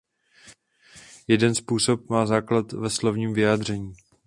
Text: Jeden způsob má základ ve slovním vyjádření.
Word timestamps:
Jeden 1.27 1.55
způsob 1.55 2.09
má 2.09 2.25
základ 2.25 2.71
ve 2.71 2.89
slovním 2.89 3.33
vyjádření. 3.33 3.93